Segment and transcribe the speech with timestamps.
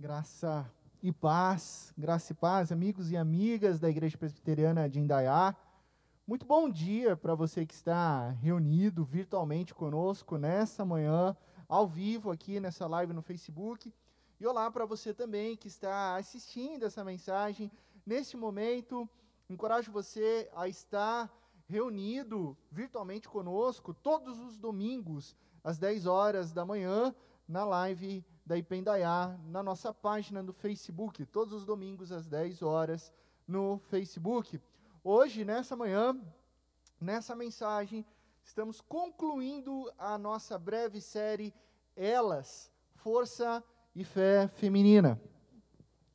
[0.00, 5.56] Graça e paz, graça e paz, amigos e amigas da Igreja Presbiteriana de Indaiá.
[6.24, 11.36] Muito bom dia para você que está reunido virtualmente conosco nessa manhã,
[11.68, 13.92] ao vivo aqui nessa live no Facebook.
[14.38, 17.68] E olá para você também que está assistindo essa mensagem
[18.06, 19.10] neste momento.
[19.50, 21.28] Encorajo você a estar
[21.66, 25.34] reunido virtualmente conosco todos os domingos
[25.64, 27.12] às 10 horas da manhã
[27.48, 33.12] na live da Ipendaiá, na nossa página do Facebook, todos os domingos às 10 horas
[33.46, 34.58] no Facebook.
[35.04, 36.18] Hoje, nessa manhã,
[36.98, 38.06] nessa mensagem,
[38.42, 41.54] estamos concluindo a nossa breve série
[41.94, 43.62] Elas, Força
[43.94, 45.20] e Fé Feminina.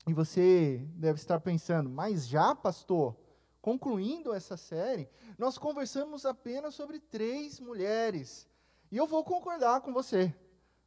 [0.07, 3.15] E você deve estar pensando, mas já, pastor?
[3.61, 8.49] Concluindo essa série, nós conversamos apenas sobre três mulheres.
[8.91, 10.33] E eu vou concordar com você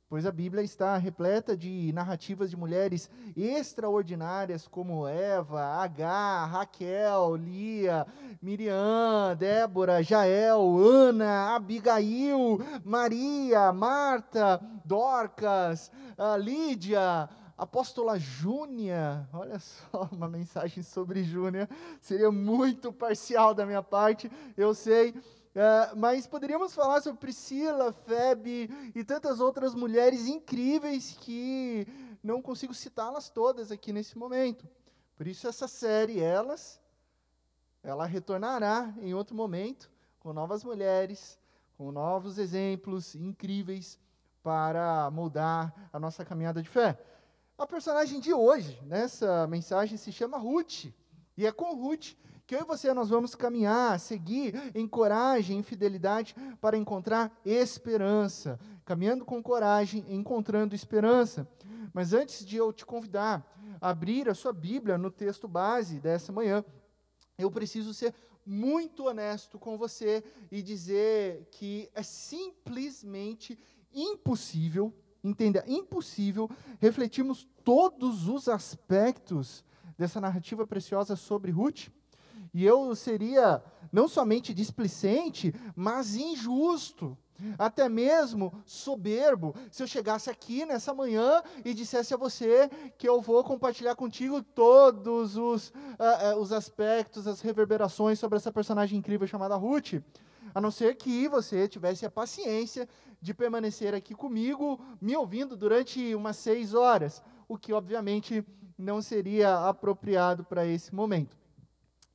[0.08, 8.06] pois a Bíblia está repleta de narrativas de mulheres extraordinárias como Eva, Agar, Raquel, Lia,
[8.40, 15.90] Miriam, Débora, Jael, Ana, Abigail, Maria, Marta, Dorcas,
[16.40, 21.66] Lídia, Apóstola Júnia, olha só, uma mensagem sobre Júnia,
[22.02, 25.14] seria muito parcial da minha parte, eu sei,
[25.56, 31.88] Uh, mas poderíamos falar sobre Priscila, Febe e tantas outras mulheres incríveis que
[32.22, 34.68] não consigo citá-las todas aqui nesse momento.
[35.16, 36.78] Por isso essa série, elas,
[37.82, 39.90] ela retornará em outro momento
[40.20, 41.38] com novas mulheres,
[41.78, 43.98] com novos exemplos incríveis
[44.42, 47.02] para moldar a nossa caminhada de fé.
[47.56, 50.92] A personagem de hoje, nessa mensagem, se chama Ruth.
[51.34, 52.12] E é com Ruth
[52.46, 58.58] que eu e você nós vamos caminhar, seguir em coragem, em fidelidade para encontrar esperança,
[58.84, 61.48] caminhando com coragem, encontrando esperança.
[61.92, 63.44] Mas antes de eu te convidar
[63.80, 66.64] a abrir a sua Bíblia no texto base dessa manhã,
[67.36, 68.14] eu preciso ser
[68.44, 73.58] muito honesto com você e dizer que é simplesmente
[73.92, 79.64] impossível, entenda, impossível refletirmos todos os aspectos
[79.98, 81.88] dessa narrativa preciosa sobre Ruth
[82.56, 83.62] e eu seria
[83.92, 87.14] não somente displicente, mas injusto,
[87.58, 93.20] até mesmo soberbo, se eu chegasse aqui nessa manhã e dissesse a você que eu
[93.20, 99.26] vou compartilhar contigo todos os, uh, uh, os aspectos, as reverberações sobre essa personagem incrível
[99.26, 100.02] chamada Ruth.
[100.54, 102.88] A não ser que você tivesse a paciência
[103.20, 108.42] de permanecer aqui comigo, me ouvindo durante umas seis horas, o que obviamente
[108.78, 111.36] não seria apropriado para esse momento.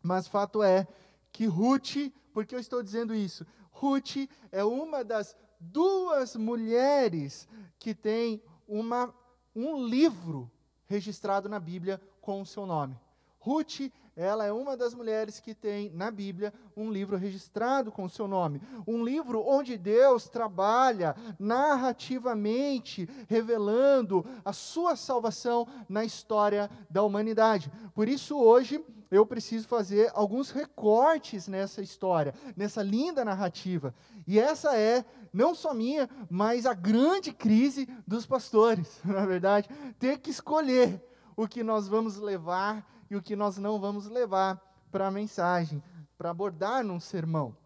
[0.01, 0.87] Mas fato é
[1.31, 3.45] que Ruth, por que eu estou dizendo isso?
[3.71, 7.47] Ruth é uma das duas mulheres
[7.77, 9.13] que tem uma,
[9.55, 10.51] um livro
[10.87, 12.99] registrado na Bíblia com o seu nome.
[13.39, 13.91] Ruth
[14.21, 18.27] ela é uma das mulheres que tem na Bíblia um livro registrado com o seu
[18.27, 18.61] nome.
[18.85, 27.71] Um livro onde Deus trabalha narrativamente, revelando a sua salvação na história da humanidade.
[27.95, 33.93] Por isso, hoje, eu preciso fazer alguns recortes nessa história, nessa linda narrativa.
[34.27, 39.67] E essa é, não só minha, mas a grande crise dos pastores, na verdade,
[39.99, 41.03] ter que escolher
[41.35, 44.55] o que nós vamos levar e o que nós não vamos levar
[44.89, 45.83] para a mensagem,
[46.17, 47.57] para abordar num sermão.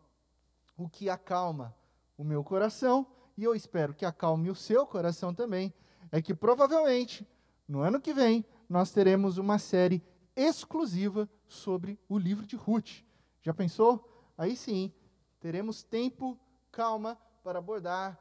[0.76, 1.76] O que acalma
[2.18, 3.06] o meu coração,
[3.38, 5.72] e eu espero que acalme o seu coração também,
[6.12, 7.30] é que provavelmente,
[7.68, 10.04] no ano que vem, nós teremos uma série
[10.36, 13.04] exclusiva sobre o livro de Ruth.
[13.44, 14.34] Já pensou?
[14.36, 14.92] Aí sim,
[15.40, 16.40] teremos tempo,
[16.72, 18.20] calma, para abordar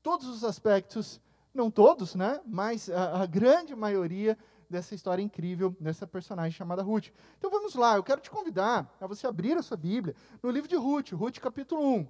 [0.00, 1.20] todos os aspectos,
[1.52, 2.40] não todos, né?
[2.46, 4.38] Mas a, a grande maioria
[4.74, 7.10] dessa história incrível, dessa personagem chamada Ruth.
[7.38, 10.68] Então vamos lá, eu quero te convidar a você abrir a sua Bíblia no livro
[10.68, 12.08] de Ruth, Ruth capítulo 1.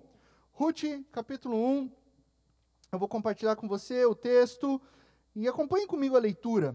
[0.53, 1.93] Ruth capítulo 1,
[2.91, 4.81] eu vou compartilhar com você o texto
[5.37, 6.75] e acompanhe comigo a leitura.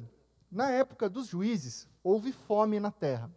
[0.52, 3.32] Na época dos juízes, houve fome na terra.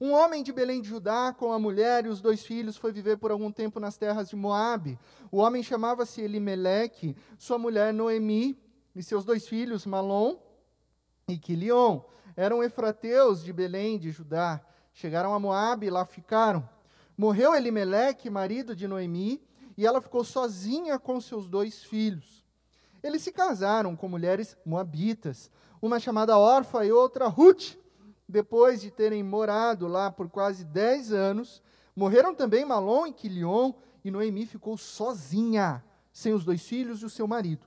[0.00, 3.18] Um homem de Belém de Judá, com a mulher e os dois filhos, foi viver
[3.18, 4.98] por algum tempo nas terras de Moabe.
[5.30, 8.58] O homem chamava-se Elimeleque, sua mulher Noemi
[8.96, 10.49] e seus dois filhos, Malom
[11.32, 12.00] e Quilion.
[12.36, 14.60] Eram efrateus de Belém de Judá.
[14.92, 16.68] Chegaram a Moabe e lá ficaram.
[17.16, 19.42] Morreu Elimeleque, marido de Noemi,
[19.76, 22.44] e ela ficou sozinha com seus dois filhos.
[23.02, 25.50] Eles se casaram com mulheres moabitas,
[25.80, 27.76] uma chamada Orfa e outra Ruth.
[28.28, 31.62] Depois de terem morado lá por quase dez anos,
[31.96, 33.72] morreram também Malom e Quilion,
[34.04, 37.66] e Noemi ficou sozinha, sem os dois filhos e o seu marido.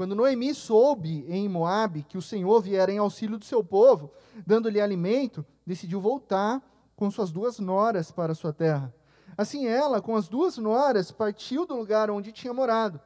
[0.00, 4.10] Quando Noemi soube em Moabe que o Senhor viera em auxílio do seu povo,
[4.46, 6.62] dando-lhe alimento, decidiu voltar
[6.96, 8.94] com suas duas noras para sua terra.
[9.36, 12.98] Assim ela, com as duas noras, partiu do lugar onde tinha morado.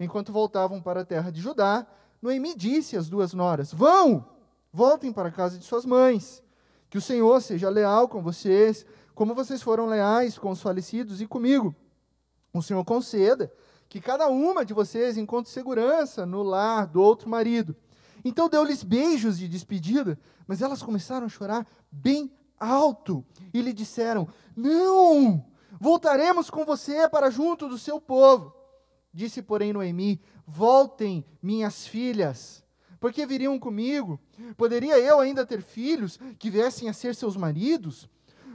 [0.00, 1.86] Enquanto voltavam para a terra de Judá,
[2.22, 4.24] Noemi disse às duas noras: Vão,
[4.72, 6.42] voltem para a casa de suas mães.
[6.88, 11.26] Que o Senhor seja leal com vocês, como vocês foram leais com os falecidos e
[11.26, 11.76] comigo.
[12.54, 13.52] O Senhor conceda
[13.88, 17.74] que cada uma de vocês encontre segurança no lar do outro marido.
[18.24, 24.28] Então deu-lhes beijos de despedida, mas elas começaram a chorar bem alto e lhe disseram:
[24.54, 25.44] Não,
[25.80, 28.54] voltaremos com você para junto do seu povo.
[29.12, 32.64] Disse, porém, Noemi: Voltem, minhas filhas,
[33.00, 34.20] porque viriam comigo.
[34.56, 38.08] Poderia eu ainda ter filhos que viessem a ser seus maridos?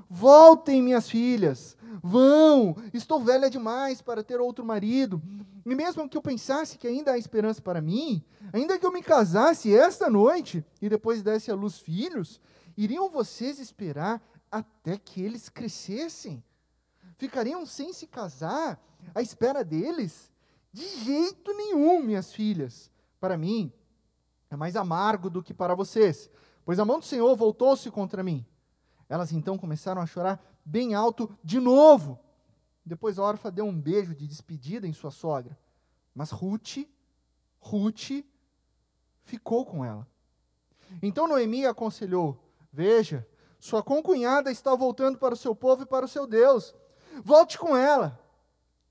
[0.10, 5.22] Voltem, minhas filhas, vão, estou velha demais para ter outro marido.
[5.66, 9.02] E mesmo que eu pensasse que ainda há esperança para mim, ainda que eu me
[9.02, 12.40] casasse esta noite e depois desse à luz filhos,
[12.76, 16.44] iriam vocês esperar até que eles crescessem?
[17.18, 18.82] Ficariam sem se casar
[19.14, 20.32] à espera deles?
[20.72, 22.92] De jeito nenhum, minhas filhas.
[23.20, 23.72] Para mim,
[24.50, 26.30] é mais amargo do que para vocês,
[26.66, 28.46] pois a mão do Senhor voltou-se contra mim.
[29.08, 32.20] Elas então começaram a chorar bem alto de novo.
[32.86, 35.58] Depois a órfã deu um beijo de despedida em sua sogra.
[36.14, 36.86] Mas Ruth,
[37.60, 38.24] Ruth
[39.24, 40.08] ficou com ela.
[41.02, 42.38] Então Noemi aconselhou:
[42.72, 43.28] Veja,
[43.60, 46.76] sua concunhada está voltando para o seu povo e para o seu Deus.
[47.24, 48.20] Volte com ela.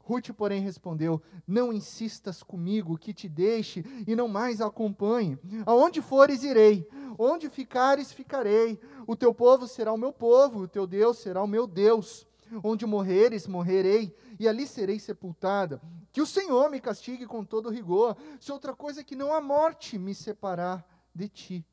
[0.02, 5.38] Ruth, porém, respondeu: Não insistas comigo que te deixe e não mais acompanhe.
[5.64, 6.86] Aonde fores, irei.
[7.18, 8.80] Onde ficares, ficarei.
[9.06, 12.26] O teu povo será o meu povo, o teu Deus será o meu Deus.
[12.62, 15.80] Onde morreres, morrerei, e ali serei sepultada.
[16.12, 19.98] Que o Senhor me castigue com todo rigor, se outra coisa que não a morte
[19.98, 21.66] me separar de ti.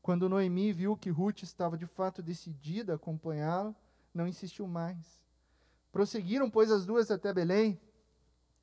[0.00, 3.76] Quando Noemi viu que Ruth estava de fato decidida a acompanhá-lo,
[4.14, 5.27] não insistiu mais.
[5.98, 7.76] Prosseguiram, pois, as duas até Belém.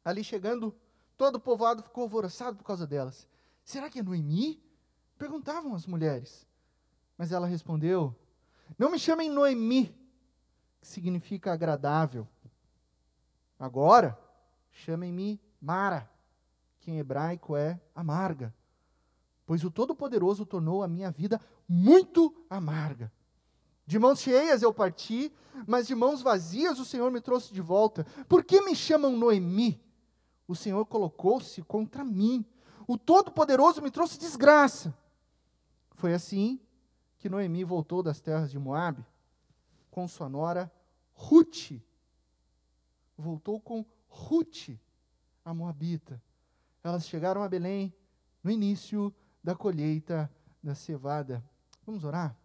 [0.06, 0.74] Ali chegando,
[1.18, 3.28] todo o povoado ficou alvoroçado por causa delas.
[3.62, 4.64] Será que é Noemi?
[5.18, 6.48] Perguntavam as mulheres.
[7.18, 8.16] Mas ela respondeu:
[8.80, 9.94] Não me chamem Noemi,
[10.80, 12.26] que significa agradável.
[13.60, 14.18] Agora,
[14.72, 16.10] chamem-me Mara,
[16.80, 18.56] que em hebraico é amarga,
[19.46, 23.12] pois o Todo-Poderoso tornou a minha vida muito amarga.
[23.86, 25.32] De mãos cheias eu parti,
[25.68, 28.04] mas de mãos vazias o Senhor me trouxe de volta.
[28.28, 29.82] Por que me chamam Noemi?
[30.48, 32.46] O Senhor colocou-se contra mim.
[32.88, 34.96] O Todo-Poderoso me trouxe desgraça.
[35.96, 36.60] Foi assim
[37.18, 39.06] que Noemi voltou das terras de Moabe
[39.90, 40.72] com sua nora
[41.14, 41.82] Ruth.
[43.18, 44.78] Voltou com Ruth,
[45.44, 46.22] a moabita.
[46.84, 47.94] Elas chegaram a Belém
[48.44, 50.30] no início da colheita
[50.62, 51.44] da cevada.
[51.86, 52.38] Vamos orar?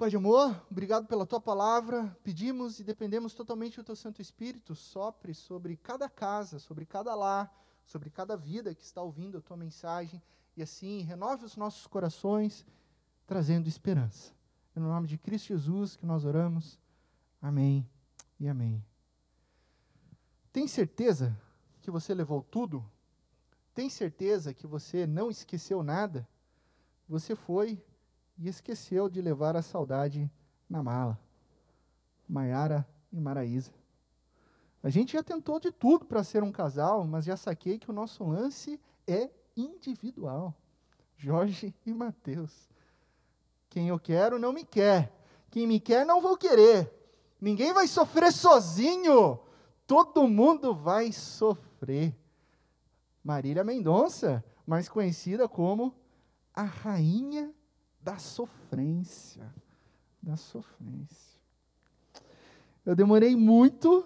[0.00, 2.16] Pai de amor, obrigado pela tua palavra.
[2.24, 4.74] Pedimos e dependemos totalmente do teu Santo Espírito.
[4.74, 7.54] Sopre sobre cada casa, sobre cada lar,
[7.84, 10.22] sobre cada vida que está ouvindo a tua mensagem.
[10.56, 12.64] E assim, renove os nossos corações
[13.26, 14.32] trazendo esperança.
[14.74, 16.78] É no nome de Cristo Jesus que nós oramos.
[17.38, 17.86] Amém
[18.38, 18.82] e amém.
[20.50, 21.38] Tem certeza
[21.82, 22.82] que você levou tudo?
[23.74, 26.26] Tem certeza que você não esqueceu nada?
[27.06, 27.78] Você foi
[28.40, 30.30] e esqueceu de levar a saudade
[30.68, 31.20] na mala.
[32.26, 33.72] Maiara e Maraísa.
[34.82, 37.92] A gente já tentou de tudo para ser um casal, mas já saquei que o
[37.92, 40.54] nosso lance é individual.
[41.18, 42.70] Jorge e Mateus.
[43.68, 45.12] Quem eu quero não me quer.
[45.50, 46.90] Quem me quer não vou querer.
[47.38, 49.38] Ninguém vai sofrer sozinho.
[49.86, 52.16] Todo mundo vai sofrer.
[53.22, 55.94] Marília Mendonça, mais conhecida como
[56.54, 57.52] a rainha
[58.02, 59.52] da sofrência.
[60.22, 61.38] Da sofrência.
[62.84, 64.04] Eu demorei muito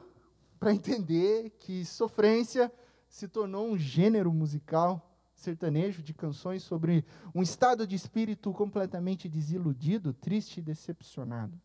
[0.58, 2.72] para entender que sofrência
[3.08, 10.12] se tornou um gênero musical sertanejo de canções sobre um estado de espírito completamente desiludido,
[10.12, 11.60] triste e decepcionado.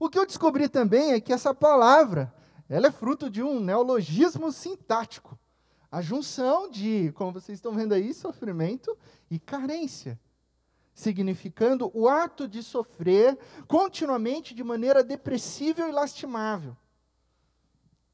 [0.00, 2.34] O que eu descobri também é que essa palavra,
[2.68, 5.38] ela é fruto de um neologismo sintático.
[5.90, 8.96] A junção de, como vocês estão vendo aí, sofrimento
[9.30, 10.18] e carência,
[10.94, 13.36] significando o ato de sofrer
[13.66, 16.76] continuamente de maneira depressível e lastimável.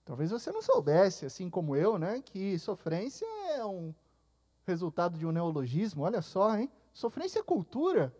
[0.04, 3.94] Talvez você não soubesse, assim como eu, né, que sofrência é um
[4.66, 6.70] resultado de um neologismo, olha só, hein?
[6.92, 8.12] Sofrência é cultura.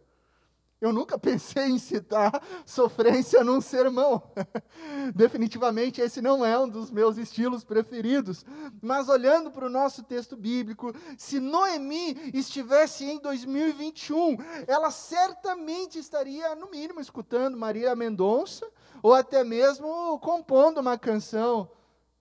[0.81, 4.23] Eu nunca pensei em citar sofrência num sermão.
[5.15, 8.45] Definitivamente esse não é um dos meus estilos preferidos.
[8.81, 16.55] Mas olhando para o nosso texto bíblico, se Noemi estivesse em 2021, ela certamente estaria,
[16.55, 18.67] no mínimo, escutando Maria Mendonça,
[19.03, 21.71] ou até mesmo compondo uma canção.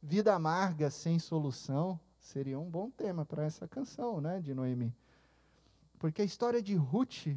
[0.01, 1.99] Vida amarga sem solução
[2.29, 4.95] seria um bom tema para essa canção, né, de Noemi.
[5.97, 7.27] Porque a história de Ruth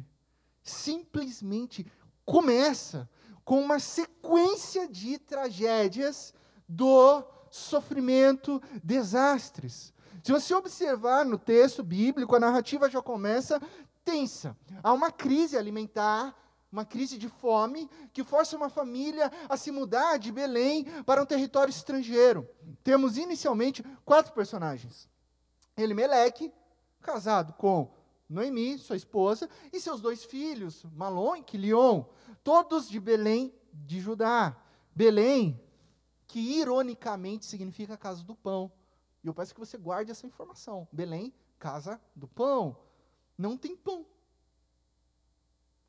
[0.63, 1.85] simplesmente
[2.25, 3.09] começa
[3.43, 6.33] com uma sequência de tragédias
[6.67, 9.93] do sofrimento, desastres.
[10.23, 13.61] Se você observar no texto bíblico, a narrativa já começa
[14.03, 14.55] tensa.
[14.81, 16.35] Há uma crise alimentar,
[16.71, 21.25] uma crise de fome, que força uma família a se mudar de Belém para um
[21.25, 22.47] território estrangeiro.
[22.83, 25.07] Temos inicialmente quatro personagens:
[25.77, 26.51] Elimeleque,
[27.01, 27.93] casado com
[28.29, 32.05] Noemi, sua esposa, e seus dois filhos, Malom e Quilion,
[32.43, 34.55] todos de Belém de Judá.
[34.95, 35.59] Belém,
[36.27, 38.71] que ironicamente significa casa do pão.
[39.23, 40.87] E eu peço que você guarde essa informação.
[40.91, 42.77] Belém, casa do pão.
[43.37, 44.05] Não tem pão.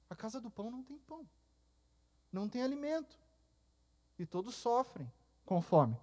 [0.09, 1.27] A casa do pão não tem pão.
[2.33, 3.19] Não tem alimento.
[4.19, 5.11] E todos sofrem
[5.45, 5.97] com fome.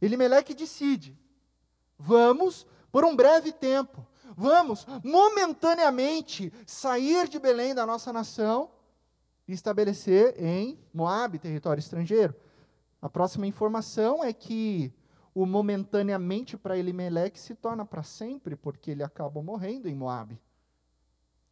[0.00, 1.18] Elimeleque decide:
[1.98, 4.06] vamos por um breve tempo
[4.36, 8.70] vamos momentaneamente sair de Belém, da nossa nação,
[9.46, 12.34] e estabelecer em Moab, território estrangeiro.
[13.02, 14.92] A próxima informação é que
[15.34, 20.38] o momentaneamente para Elimelec se torna para sempre, porque ele acaba morrendo em Moab.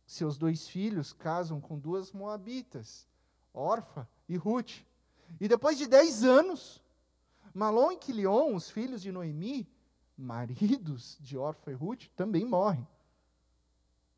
[0.06, 3.06] Seus dois filhos casam com duas moabitas,
[3.52, 4.82] Orfa e Ruth.
[5.40, 6.82] E depois de dez anos,
[7.52, 9.68] Malom e Quilion, os filhos de Noemi,
[10.18, 12.86] maridos de Orfa e Ruth também morrem.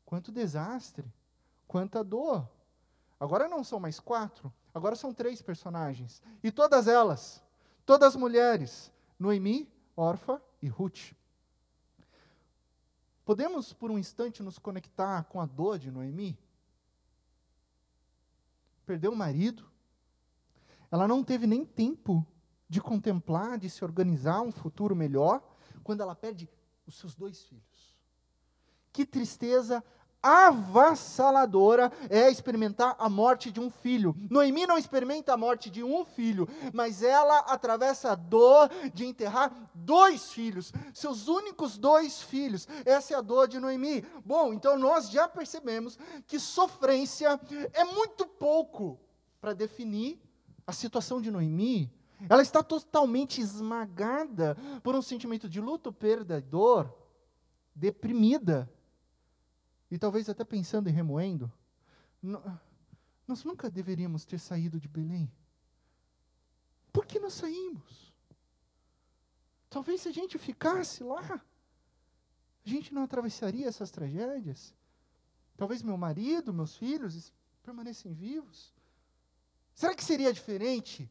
[0.03, 1.05] Quanto desastre,
[1.67, 2.49] quanta dor.
[3.19, 6.21] Agora não são mais quatro, agora são três personagens.
[6.43, 7.41] E todas elas,
[7.85, 11.13] todas mulheres, Noemi, Orfa e Ruth.
[13.23, 16.37] Podemos, por um instante, nos conectar com a dor de Noemi?
[18.85, 19.69] Perdeu o marido,
[20.89, 22.25] ela não teve nem tempo
[22.67, 25.41] de contemplar, de se organizar um futuro melhor
[25.83, 26.49] quando ela perde
[26.85, 27.95] os seus dois filhos.
[28.91, 29.83] Que tristeza
[30.21, 34.15] avassaladora é experimentar a morte de um filho.
[34.29, 39.51] Noemi não experimenta a morte de um filho, mas ela atravessa a dor de enterrar
[39.73, 42.67] dois filhos, seus únicos dois filhos.
[42.85, 44.05] Essa é a dor de Noemi.
[44.23, 45.97] Bom, então nós já percebemos
[46.27, 47.39] que sofrência
[47.73, 48.99] é muito pouco
[49.39, 50.21] para definir
[50.67, 51.91] a situação de Noemi
[52.29, 56.93] ela está totalmente esmagada por um sentimento de luto, perda, dor,
[57.75, 58.71] deprimida.
[59.89, 61.51] E talvez até pensando e remoendo.
[63.27, 65.31] Nós nunca deveríamos ter saído de Belém.
[66.93, 68.13] Por que nós saímos?
[69.69, 71.41] Talvez se a gente ficasse lá,
[72.65, 74.73] a gente não atravessaria essas tragédias.
[75.55, 78.73] Talvez meu marido, meus filhos permanecem vivos.
[79.73, 81.09] Será que seria diferente?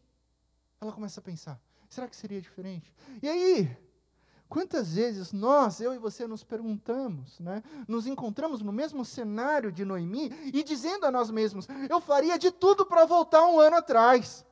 [0.81, 2.95] Ela começa a pensar: será que seria diferente?
[3.23, 3.77] E aí,
[4.49, 7.63] quantas vezes nós, eu e você, nos perguntamos, né?
[7.87, 12.51] nos encontramos no mesmo cenário de Noemi e dizendo a nós mesmos: eu faria de
[12.51, 14.45] tudo para voltar um ano atrás.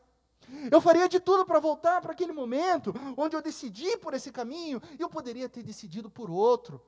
[0.71, 4.81] Eu faria de tudo para voltar para aquele momento onde eu decidi por esse caminho
[4.99, 6.81] e eu poderia ter decidido por outro.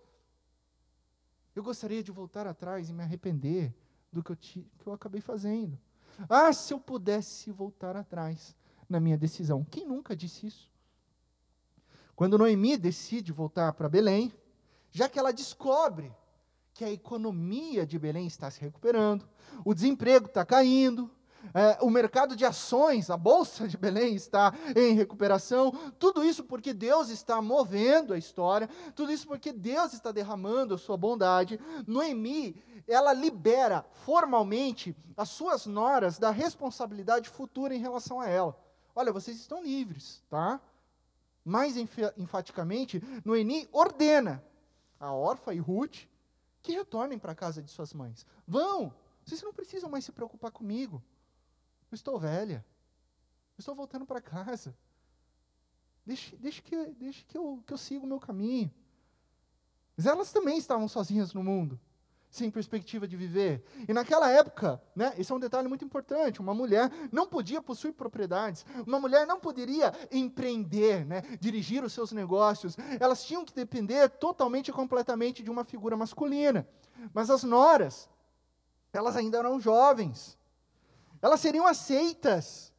[1.55, 3.75] Eu gostaria de voltar atrás e me arrepender
[4.11, 5.79] do que eu, que eu acabei fazendo.
[6.27, 8.57] Ah, se eu pudesse voltar atrás
[8.91, 9.65] na minha decisão.
[9.71, 10.69] Quem nunca disse isso?
[12.15, 14.33] Quando Noemi decide voltar para Belém,
[14.91, 16.13] já que ela descobre
[16.75, 19.27] que a economia de Belém está se recuperando,
[19.65, 21.11] o desemprego está caindo,
[21.55, 25.73] é, o mercado de ações, a bolsa de Belém está em recuperação.
[25.99, 30.79] Tudo isso porque Deus está movendo a história, tudo isso porque Deus está derramando a
[30.79, 31.59] sua bondade.
[31.87, 32.55] Noemi,
[32.87, 38.70] ela libera formalmente as suas noras da responsabilidade futura em relação a ela.
[38.95, 40.61] Olha, vocês estão livres, tá?
[41.45, 44.45] Mais enfaticamente, Noemi ordena
[44.99, 46.07] a Orfa e Ruth
[46.63, 48.27] que retornem para a casa de suas mães.
[48.47, 48.95] Vão!
[49.25, 51.03] Vocês não precisam mais se preocupar comigo.
[51.91, 52.65] Eu estou velha.
[53.57, 54.77] Eu estou voltando para casa.
[56.05, 58.71] Deixe, deixe, que, deixe que, eu, que eu siga o meu caminho.
[59.97, 61.81] Mas elas também estavam sozinhas no mundo
[62.31, 63.63] sem perspectiva de viver.
[63.89, 67.93] E naquela época, né, esse é um detalhe muito importante, uma mulher não podia possuir
[67.93, 74.09] propriedades, uma mulher não poderia empreender, né, dirigir os seus negócios, elas tinham que depender
[74.09, 76.67] totalmente e completamente de uma figura masculina.
[77.13, 78.09] Mas as noras,
[78.93, 80.39] elas ainda eram jovens,
[81.21, 82.71] elas seriam aceitas.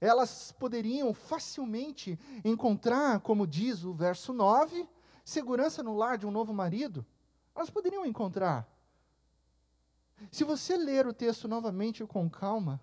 [0.00, 4.86] Elas poderiam facilmente encontrar, como diz o verso 9,
[5.24, 7.06] segurança no lar de um novo marido.
[7.54, 8.68] Elas poderiam encontrar.
[10.30, 12.80] Se você ler o texto novamente com calma,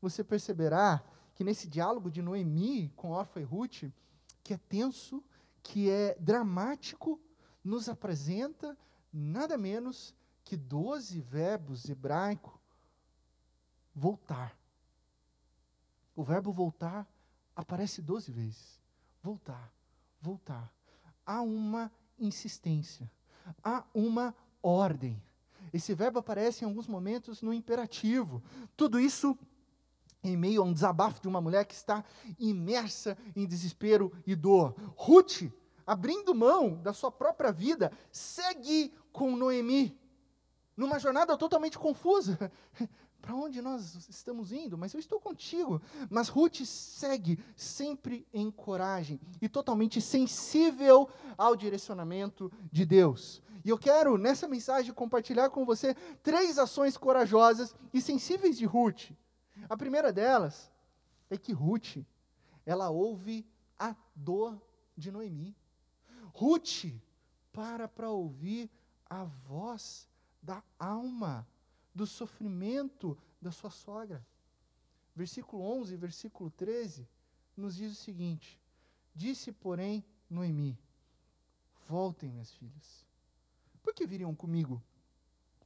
[0.00, 1.02] você perceberá
[1.34, 3.84] que nesse diálogo de Noemi com Orfa e Ruth,
[4.42, 5.22] que é tenso,
[5.62, 7.20] que é dramático,
[7.62, 8.76] nos apresenta
[9.12, 12.64] nada menos que doze verbos hebraicos
[13.94, 14.58] voltar.
[16.16, 17.06] O verbo voltar
[17.54, 18.80] aparece doze vezes.
[19.22, 19.72] Voltar,
[20.20, 20.72] voltar.
[21.24, 23.10] Há uma insistência,
[23.62, 25.22] há uma ordem.
[25.72, 28.42] Esse verbo aparece em alguns momentos no imperativo.
[28.76, 29.36] Tudo isso
[30.22, 32.02] em meio a um desabafo de uma mulher que está
[32.38, 34.74] imersa em desespero e dor.
[34.96, 35.42] Ruth,
[35.86, 39.98] abrindo mão da sua própria vida, segue com Noemi,
[40.76, 42.50] numa jornada totalmente confusa.
[43.24, 44.76] Para onde nós estamos indo?
[44.76, 45.80] Mas eu estou contigo.
[46.10, 53.42] Mas Ruth segue sempre em coragem e totalmente sensível ao direcionamento de Deus.
[53.64, 59.12] E eu quero, nessa mensagem, compartilhar com você três ações corajosas e sensíveis de Ruth.
[59.70, 60.70] A primeira delas
[61.30, 62.04] é que Ruth,
[62.66, 63.46] ela ouve
[63.78, 64.60] a dor
[64.94, 65.56] de Noemi.
[66.34, 66.92] Ruth
[67.50, 68.70] para para ouvir
[69.08, 70.06] a voz
[70.42, 71.48] da alma,
[71.94, 74.26] do sofrimento da sua sogra.
[75.14, 77.08] Versículo 11, versículo 13,
[77.56, 78.60] nos diz o seguinte:
[79.14, 80.78] Disse, porém, Noemi:
[81.88, 83.06] Voltem, minhas filhas.
[83.82, 84.82] Por que viriam comigo?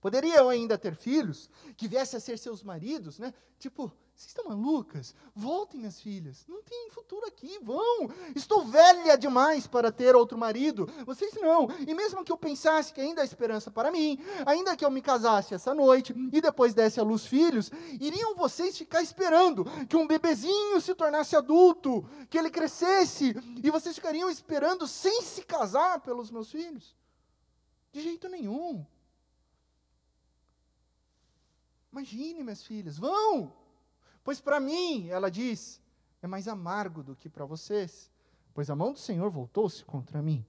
[0.01, 3.33] Poderiam ainda ter filhos que viessem a ser seus maridos, né?
[3.59, 5.15] Tipo, vocês estão malucas?
[5.33, 6.45] Voltem, minhas filhas.
[6.49, 8.11] Não tem futuro aqui, vão.
[8.35, 10.91] Estou velha demais para ter outro marido.
[11.07, 11.69] Vocês não.
[11.87, 15.01] E mesmo que eu pensasse que ainda há esperança para mim, ainda que eu me
[15.01, 17.71] casasse essa noite e depois desse à luz filhos,
[18.01, 23.95] iriam vocês ficar esperando que um bebezinho se tornasse adulto, que ele crescesse, e vocês
[23.95, 26.97] ficariam esperando sem se casar pelos meus filhos?
[27.93, 28.85] De jeito nenhum.
[31.93, 33.58] Imagine, minhas filhas, vão!
[34.29, 35.81] Pois para mim, ela diz,
[36.21, 38.11] é mais amargo do que para vocês,
[38.53, 40.45] pois a mão do Senhor voltou-se contra mim.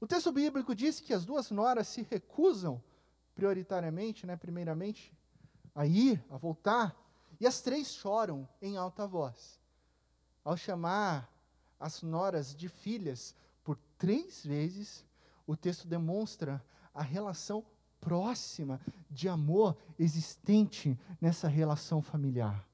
[0.00, 2.80] O texto bíblico diz que as duas noras se recusam,
[3.34, 5.12] prioritariamente, né, primeiramente,
[5.74, 6.96] a ir, a voltar,
[7.40, 9.60] e as três choram em alta voz.
[10.44, 11.28] Ao chamar
[11.80, 15.04] as noras de filhas por três vezes,
[15.48, 17.66] o texto demonstra a relação
[18.04, 18.78] próxima
[19.10, 22.68] de amor existente nessa relação familiar.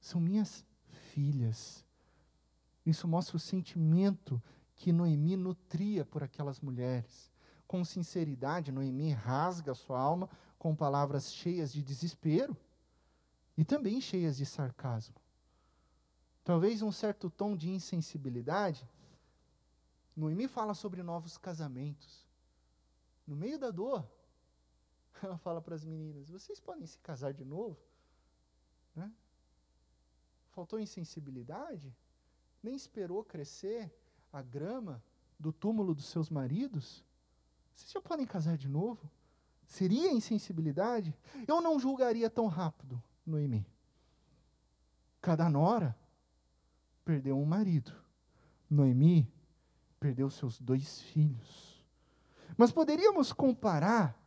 [0.00, 0.64] São minhas
[1.12, 1.84] filhas.
[2.86, 4.40] Isso mostra o sentimento
[4.76, 7.30] que Noemi nutria por aquelas mulheres.
[7.66, 12.56] Com sinceridade, Noemi rasga sua alma com palavras cheias de desespero
[13.56, 15.16] e também cheias de sarcasmo.
[16.44, 18.88] Talvez um certo tom de insensibilidade.
[20.16, 22.26] Noemi fala sobre novos casamentos.
[23.26, 24.04] No meio da dor,
[25.22, 27.78] ela fala para as meninas: vocês podem se casar de novo?
[28.94, 29.12] Né?
[30.50, 31.94] Faltou insensibilidade?
[32.62, 33.92] Nem esperou crescer
[34.32, 35.02] a grama
[35.38, 37.04] do túmulo dos seus maridos?
[37.74, 39.10] Vocês já podem casar de novo?
[39.66, 41.16] Seria insensibilidade?
[41.46, 43.66] Eu não julgaria tão rápido, Noemi.
[45.20, 45.96] Cada nora
[47.04, 47.92] perdeu um marido.
[48.68, 49.32] Noemi
[49.98, 51.84] perdeu seus dois filhos.
[52.56, 54.19] Mas poderíamos comparar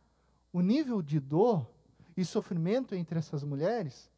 [0.54, 1.68] o nível de dor
[2.16, 4.08] e sofrimento entre essas mulheres?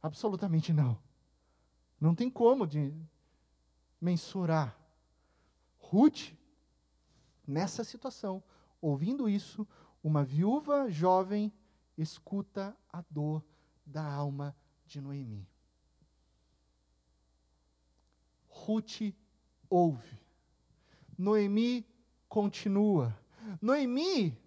[0.00, 0.96] Absolutamente não.
[2.00, 2.94] Não tem como de
[4.00, 4.78] mensurar.
[5.76, 6.32] Ruth,
[7.44, 8.40] nessa situação,
[8.80, 9.66] ouvindo isso,
[10.04, 11.52] uma viúva jovem
[11.98, 13.44] escuta a dor
[13.84, 14.54] da alma
[14.86, 15.48] de Noemi.
[18.48, 19.12] Ruth
[19.68, 20.16] ouve.
[21.18, 21.84] Noemi
[22.28, 23.18] continua.
[23.60, 24.38] Noemi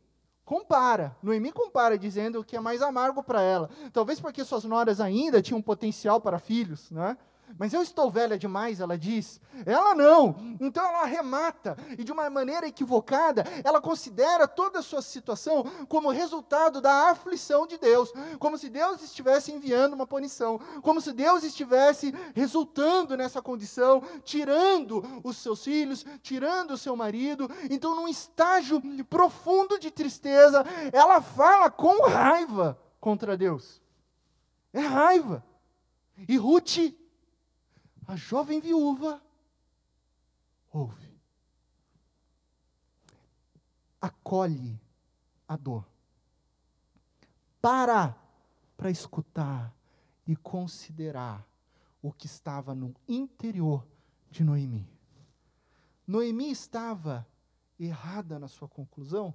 [0.46, 1.16] compara.
[1.22, 3.70] Noemi compara, dizendo que é mais amargo para ela.
[3.92, 7.18] Talvez porque suas noras ainda tinham potencial para filhos, né?
[7.58, 9.40] Mas eu estou velha demais, ela diz.
[9.66, 10.36] Ela não.
[10.60, 16.10] Então ela arremata e de uma maneira equivocada, ela considera toda a sua situação como
[16.10, 21.44] resultado da aflição de Deus, como se Deus estivesse enviando uma punição, como se Deus
[21.44, 27.50] estivesse resultando nessa condição, tirando os seus filhos, tirando o seu marido.
[27.70, 33.82] Então, num estágio profundo de tristeza, ela fala com raiva contra Deus.
[34.72, 35.44] É raiva.
[36.28, 36.78] E Ruth
[38.08, 39.22] a jovem viúva
[40.72, 41.20] ouve,
[44.02, 44.80] acolhe
[45.48, 45.88] a dor,
[47.62, 48.18] para
[48.76, 49.74] para escutar
[50.28, 51.48] e considerar
[52.02, 53.88] o que estava no interior
[54.30, 54.90] de Noemi.
[56.06, 57.26] Noemi estava
[57.80, 59.34] errada na sua conclusão?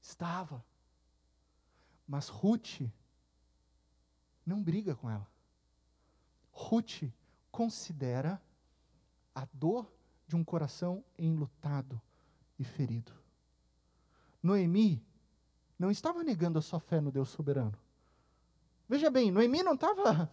[0.00, 0.64] Estava.
[2.06, 2.82] Mas Ruth
[4.44, 5.28] não briga com ela.
[6.52, 7.02] Ruth
[7.56, 8.38] considera
[9.34, 9.90] a dor
[10.28, 11.98] de um coração enlutado
[12.58, 13.10] e ferido.
[14.42, 15.02] Noemi
[15.78, 17.72] não estava negando a sua fé no Deus soberano.
[18.86, 20.30] Veja bem, Noemi não estava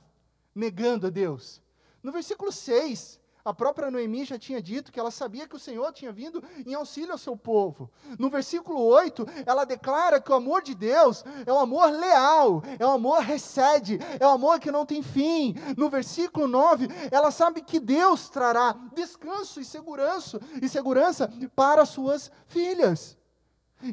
[0.53, 1.61] negando a Deus.
[2.03, 5.91] No versículo 6, a própria Noemi já tinha dito que ela sabia que o Senhor
[5.91, 7.91] tinha vindo em auxílio ao seu povo.
[8.17, 12.85] No versículo 8, ela declara que o amor de Deus é um amor leal, é
[12.85, 15.55] um amor recede, é um amor que não tem fim.
[15.75, 22.31] No versículo 9, ela sabe que Deus trará descanso e segurança, e segurança para suas
[22.47, 23.17] filhas.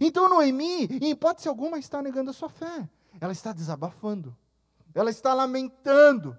[0.00, 2.88] Então Noemi, em hipótese alguma, está negando a sua fé.
[3.20, 4.36] Ela está desabafando.
[4.94, 6.38] Ela está lamentando.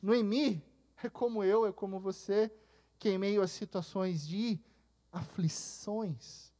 [0.00, 0.62] Noemi
[1.02, 2.52] é como eu, é como você,
[2.98, 4.60] que em meio a situações de
[5.12, 6.52] aflições,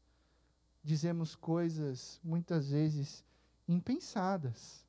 [0.82, 3.24] dizemos coisas muitas vezes
[3.66, 4.86] impensadas,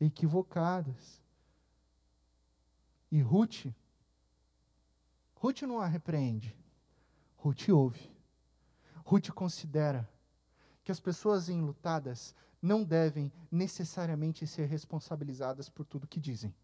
[0.00, 1.22] equivocadas.
[3.10, 3.66] E Ruth,
[5.34, 6.54] Ruth não a repreende,
[7.36, 8.10] Ruth ouve.
[9.04, 10.08] Ruth considera
[10.84, 16.54] que as pessoas enlutadas não devem necessariamente ser responsabilizadas por tudo que dizem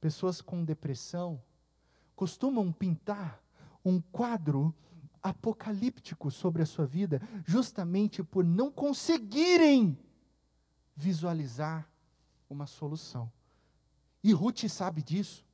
[0.00, 1.42] pessoas com depressão
[2.14, 3.42] costumam pintar
[3.84, 4.74] um quadro
[5.22, 9.98] apocalíptico sobre a sua vida, justamente por não conseguirem
[10.94, 11.88] visualizar
[12.48, 13.30] uma solução.
[14.22, 15.45] E Ruth sabe disso.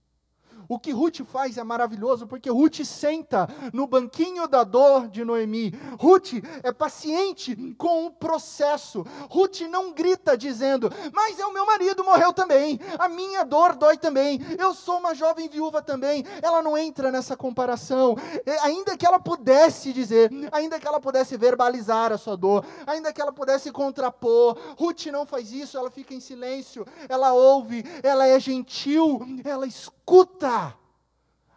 [0.69, 5.75] O que Ruth faz é maravilhoso, porque Ruth senta no banquinho da dor de Noemi.
[5.99, 9.05] Ruth é paciente com o processo.
[9.29, 13.97] Ruth não grita dizendo: Mas é o meu marido morreu também, a minha dor dói
[13.97, 16.25] também, eu sou uma jovem viúva também.
[16.41, 18.17] Ela não entra nessa comparação.
[18.63, 23.21] Ainda que ela pudesse dizer, ainda que ela pudesse verbalizar a sua dor, ainda que
[23.21, 28.39] ela pudesse contrapor, Ruth não faz isso, ela fica em silêncio, ela ouve, ela é
[28.39, 30.79] gentil, ela escuta escuta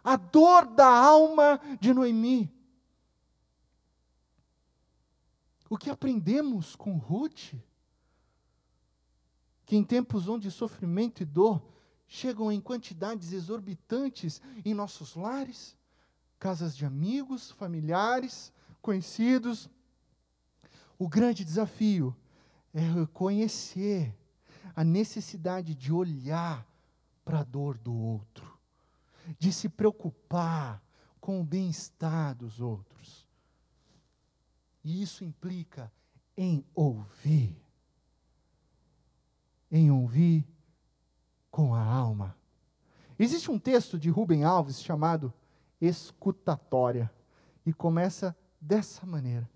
[0.02, 2.50] a dor da alma de Noemi.
[5.68, 7.52] O que aprendemos com Ruth?
[9.66, 11.62] Que em tempos onde sofrimento e dor
[12.08, 15.76] chegam em quantidades exorbitantes em nossos lares,
[16.38, 19.68] casas de amigos, familiares, conhecidos,
[20.98, 22.16] o grande desafio
[22.72, 24.16] é reconhecer
[24.74, 26.66] a necessidade de olhar
[27.26, 28.56] para a dor do outro,
[29.36, 30.80] de se preocupar
[31.20, 33.26] com o bem-estar dos outros.
[34.84, 35.92] E isso implica
[36.36, 37.60] em ouvir.
[39.68, 40.46] Em ouvir
[41.50, 42.36] com a alma.
[43.18, 45.34] Existe um texto de Rubem Alves chamado
[45.80, 47.10] Escutatória,
[47.66, 49.50] e começa dessa maneira.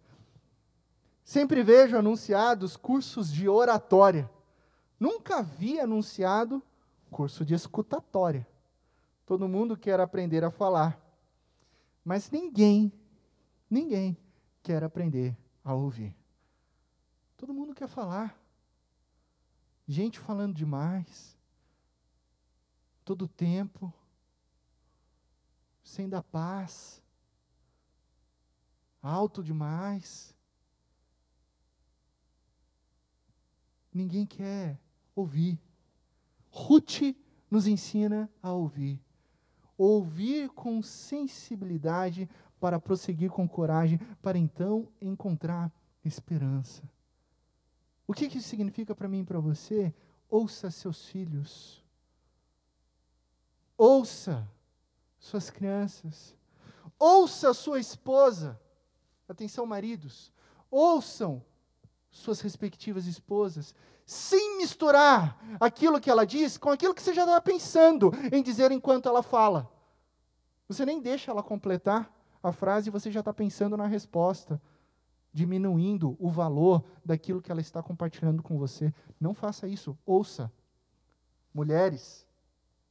[1.24, 4.28] Sempre vejo anunciados cursos de oratória.
[4.98, 6.60] Nunca vi anunciado
[7.10, 8.46] curso de escutatória.
[9.26, 10.98] Todo mundo quer aprender a falar,
[12.04, 12.92] mas ninguém,
[13.68, 14.16] ninguém
[14.62, 16.16] quer aprender a ouvir.
[17.36, 18.38] Todo mundo quer falar.
[19.86, 21.36] Gente falando demais,
[23.04, 23.92] todo tempo,
[25.82, 27.02] sem dar paz,
[29.02, 30.34] alto demais.
[33.92, 34.78] Ninguém quer
[35.14, 35.58] ouvir.
[36.50, 37.14] Ruth
[37.50, 39.00] nos ensina a ouvir.
[39.76, 42.28] Ouvir com sensibilidade
[42.60, 45.72] para prosseguir com coragem, para então encontrar
[46.04, 46.82] esperança.
[48.06, 49.94] O que, isso significa para mim e para você?
[50.28, 51.82] Ouça seus filhos.
[53.78, 54.46] Ouça
[55.18, 56.36] suas crianças.
[56.98, 58.60] Ouça sua esposa.
[59.28, 60.30] Atenção, maridos.
[60.70, 61.42] Ouçam
[62.10, 63.74] suas respectivas esposas
[64.10, 68.72] sem misturar aquilo que ela diz com aquilo que você já está pensando em dizer
[68.72, 69.70] enquanto ela fala.
[70.66, 74.60] Você nem deixa ela completar a frase e você já está pensando na resposta,
[75.32, 78.92] diminuindo o valor daquilo que ela está compartilhando com você.
[79.20, 79.96] Não faça isso.
[80.04, 80.52] Ouça.
[81.54, 82.26] Mulheres,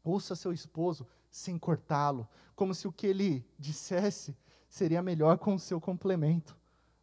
[0.01, 4.38] ouça seu esposo sem cortá-lo, como se o que ele dissesse
[4.69, 6.55] seria melhor com o seu complemento.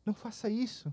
[0.06, 0.90] Não faça isso.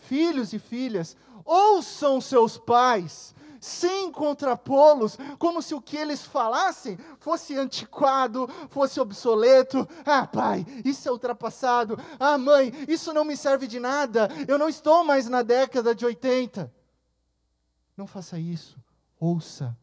[0.00, 7.56] Filhos e filhas, ouçam seus pais, sem contrapô-los, como se o que eles falassem fosse
[7.56, 9.86] antiquado, fosse obsoleto.
[10.04, 11.98] Ah, pai, isso é ultrapassado.
[12.18, 14.28] Ah, mãe, isso não me serve de nada.
[14.48, 16.72] Eu não estou mais na década de 80.
[17.96, 18.78] Não faça isso.
[19.18, 19.76] Ouça.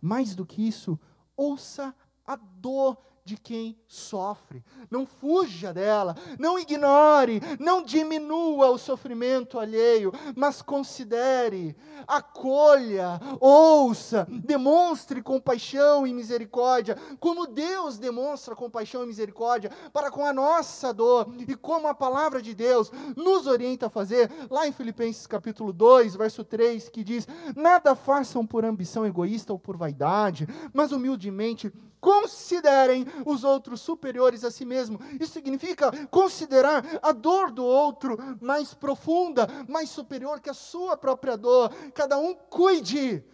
[0.00, 0.98] Mais do que isso,
[1.36, 1.94] ouça
[2.26, 4.64] a dor de quem sofre.
[4.88, 15.20] Não fuja dela, não ignore, não diminua o sofrimento alheio, mas considere, acolha, ouça, demonstre
[15.20, 21.56] compaixão e misericórdia, como Deus demonstra compaixão e misericórdia para com a nossa dor e
[21.56, 26.44] como a palavra de Deus nos orienta a fazer, lá em Filipenses capítulo 2, verso
[26.44, 31.72] 3, que diz: Nada façam por ambição egoísta ou por vaidade, mas humildemente
[32.06, 35.00] considerem os outros superiores a si mesmo.
[35.20, 41.36] Isso significa considerar a dor do outro mais profunda, mais superior que a sua própria
[41.36, 41.70] dor.
[41.94, 43.24] Cada um cuide.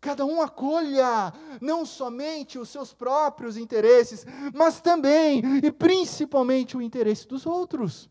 [0.00, 7.26] Cada um acolha não somente os seus próprios interesses, mas também e principalmente o interesse
[7.26, 8.10] dos outros.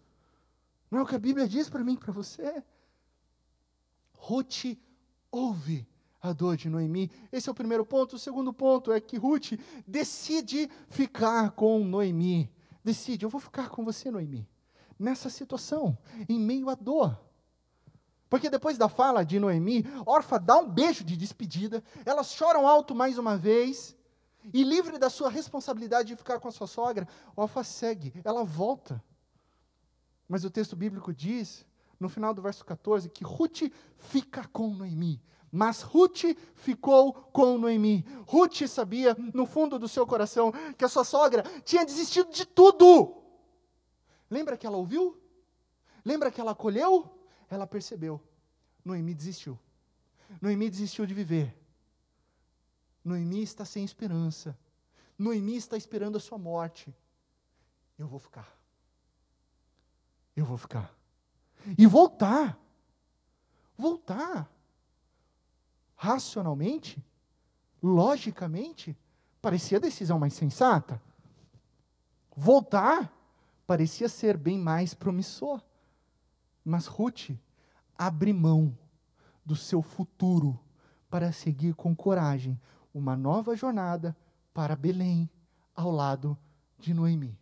[0.89, 2.63] Não é o que a Bíblia diz para mim e para você?
[4.17, 4.75] Ruth
[5.31, 5.87] ouve
[6.23, 7.11] a dor de Noemi.
[7.31, 8.15] Esse é o primeiro ponto.
[8.15, 12.49] O segundo ponto é que Ruth decide ficar com Noemi.
[12.81, 14.47] Decide, eu vou ficar com você, Noemi,
[14.97, 17.19] nessa situação, em meio à dor.
[18.29, 22.95] Porque depois da fala de Noemi, Orfa dá um beijo de despedida, elas choram alto
[22.95, 23.95] mais uma vez,
[24.53, 29.01] e livre da sua responsabilidade de ficar com a sua sogra, Orfa segue, ela volta.
[30.27, 31.65] Mas o texto bíblico diz,
[31.99, 35.21] no final do verso 14, que Ruth fica com Noemi.
[35.55, 36.23] Mas Ruth
[36.55, 38.03] ficou com Noemi.
[38.25, 43.21] Ruth sabia, no fundo do seu coração, que a sua sogra tinha desistido de tudo.
[44.31, 45.15] Lembra que ela ouviu?
[46.03, 47.07] Lembra que ela acolheu?
[47.51, 48.19] Ela percebeu.
[48.83, 49.59] Noemi desistiu.
[50.41, 51.55] Noemi desistiu de viver.
[53.05, 54.57] Noemi está sem esperança.
[55.19, 56.91] Noemi está esperando a sua morte.
[57.95, 58.57] Eu vou ficar.
[60.35, 60.91] Eu vou ficar.
[61.77, 62.59] E voltar.
[63.77, 64.51] Voltar
[66.03, 67.01] racionalmente,
[67.81, 68.93] logicamente,
[69.41, 71.01] parecia a decisão mais sensata.
[72.35, 73.09] Voltar
[73.65, 75.61] parecia ser bem mais promissor.
[76.65, 77.29] Mas Ruth
[77.97, 78.77] abre mão
[79.45, 80.59] do seu futuro
[81.09, 82.59] para seguir com coragem
[82.93, 84.13] uma nova jornada
[84.53, 85.29] para Belém,
[85.73, 86.37] ao lado
[86.77, 87.39] de Noemi.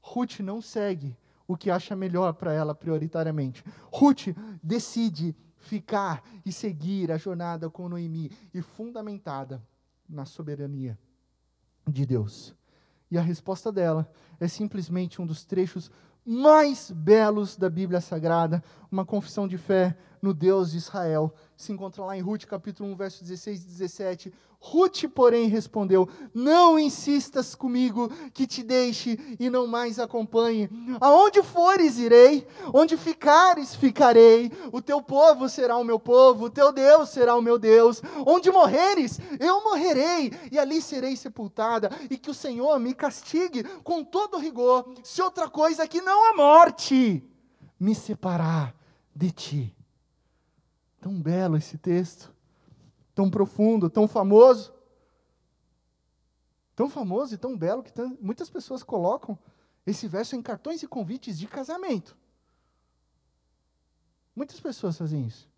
[0.00, 1.14] Ruth não segue
[1.46, 3.62] o que acha melhor para ela prioritariamente.
[3.92, 4.28] Ruth
[4.62, 9.62] decide ficar e seguir a jornada com Noemi e fundamentada
[10.08, 10.98] na soberania
[11.88, 12.54] de Deus.
[13.10, 15.90] E a resposta dela é simplesmente um dos trechos
[16.24, 21.34] mais belos da Bíblia Sagrada, uma confissão de fé no Deus de Israel.
[21.56, 24.34] Se encontra lá em Ruth capítulo 1, versos 16 e 17.
[24.64, 30.70] Ruth, porém, respondeu: Não insistas comigo que te deixe e não mais acompanhe.
[31.00, 34.52] Aonde fores, irei, onde ficares, ficarei.
[34.72, 38.00] O teu povo será o meu povo, o teu Deus será o meu Deus.
[38.24, 41.90] Onde morreres, eu morrerei, e ali serei sepultada.
[42.08, 46.36] E que o Senhor me castigue com todo rigor, se outra coisa que não a
[46.36, 47.20] morte
[47.80, 48.72] me separar
[49.14, 49.76] de ti.
[51.00, 52.32] Tão belo esse texto
[53.14, 54.72] tão profundo, tão famoso.
[56.74, 59.38] Tão famoso e tão belo que muitas pessoas colocam
[59.86, 62.16] esse verso em cartões e convites de casamento.
[64.34, 65.48] Muitas pessoas fazem isso.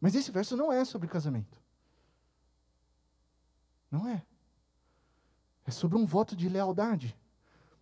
[0.00, 1.58] Mas esse verso não é sobre casamento.
[3.90, 4.24] Não é.
[5.64, 7.16] É sobre um voto de lealdade,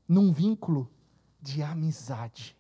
[0.07, 0.93] num vínculo
[1.41, 2.57] de amizade.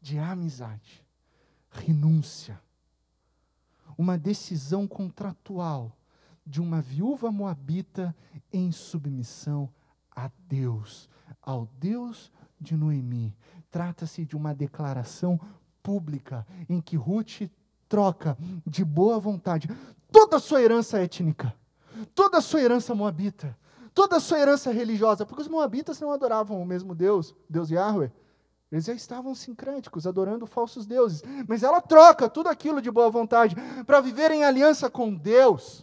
[0.00, 1.04] De amizade.
[1.70, 2.60] Renúncia
[3.96, 5.96] uma decisão contratual
[6.46, 8.14] de uma viúva moabita
[8.52, 9.68] em submissão
[10.14, 11.08] a Deus,
[11.42, 13.36] ao Deus de Noemi.
[13.70, 15.40] Trata-se de uma declaração
[15.82, 17.50] pública em que Ruth
[17.88, 19.68] troca de boa vontade
[20.10, 21.54] toda a sua herança étnica,
[22.14, 23.56] toda a sua herança moabita,
[23.94, 28.12] toda a sua herança religiosa, porque os moabitas não adoravam o mesmo Deus, Deus Yahweh.
[28.76, 31.22] Eles já estavam sincréticos, adorando falsos deuses.
[31.48, 35.82] Mas ela troca tudo aquilo de boa vontade para viver em aliança com Deus.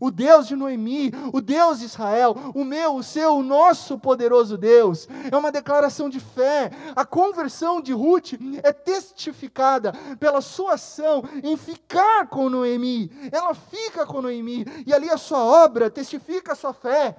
[0.00, 4.56] O Deus de Noemi, o Deus de Israel, o meu, o seu, o nosso poderoso
[4.56, 5.06] Deus.
[5.30, 6.70] É uma declaração de fé.
[6.96, 13.10] A conversão de Ruth é testificada pela sua ação em ficar com Noemi.
[13.30, 17.14] Ela fica com Noemi e ali a sua obra testifica a sua fé.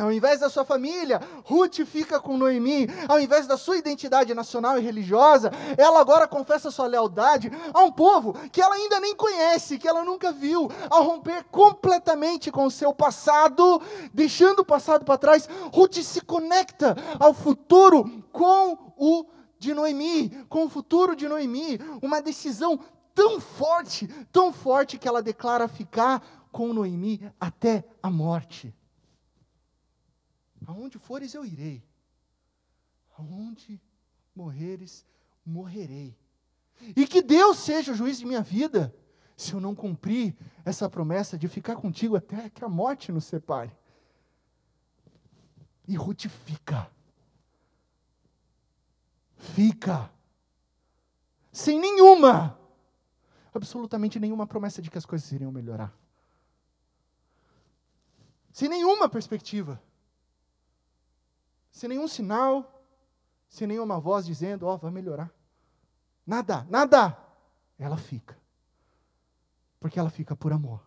[0.00, 2.86] Ao invés da sua família, Ruth fica com Noemi.
[3.08, 7.90] Ao invés da sua identidade nacional e religiosa, ela agora confessa sua lealdade a um
[7.90, 10.70] povo que ela ainda nem conhece, que ela nunca viu.
[10.88, 13.82] Ao romper completamente com o seu passado,
[14.14, 19.26] deixando o passado para trás, Ruth se conecta ao futuro com o
[19.58, 21.80] de Noemi, com o futuro de Noemi.
[22.00, 22.78] Uma decisão
[23.12, 28.72] tão forte, tão forte que ela declara ficar com Noemi até a morte.
[30.68, 31.82] Aonde fores eu irei,
[33.16, 33.80] aonde
[34.34, 35.02] morreres,
[35.42, 36.14] morrerei.
[36.94, 38.94] E que Deus seja o juiz de minha vida,
[39.34, 43.74] se eu não cumprir essa promessa de ficar contigo até que a morte nos separe.
[45.86, 46.90] E Ruth fica.
[49.38, 50.12] Fica.
[51.50, 52.60] Sem nenhuma,
[53.54, 55.96] absolutamente nenhuma promessa de que as coisas iriam melhorar.
[58.52, 59.82] Sem nenhuma perspectiva.
[61.78, 62.82] Sem nenhum sinal,
[63.48, 65.32] sem nenhuma voz dizendo, ó, oh, vai melhorar.
[66.26, 67.16] Nada, nada.
[67.78, 68.36] Ela fica.
[69.78, 70.82] Porque ela fica por amor.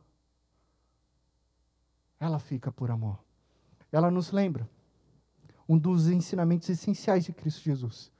[2.19, 3.17] Ela fica por amor.
[3.89, 4.69] Ela nos lembra
[5.65, 8.11] um dos ensinamentos essenciais de Cristo Jesus,